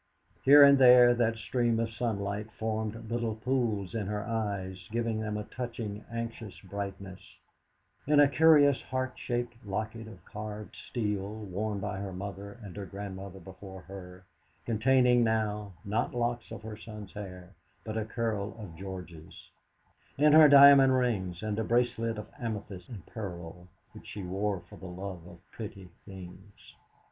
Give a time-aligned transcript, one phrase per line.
[0.41, 5.37] Here and there that stream of sunlight formed little pools in her eyes, giving them
[5.37, 7.19] a touching, anxious brightness;
[8.07, 12.85] in a curious heart shaped locket of carved steel, worn by her mother and her
[12.87, 14.25] grandmother before her,
[14.65, 19.51] containing now, not locks of their son's hair, but a curl of George's;
[20.17, 24.77] in her diamond rings, and a bracelet of amethyst and pearl which she wore for
[24.77, 26.73] the love of pretty things.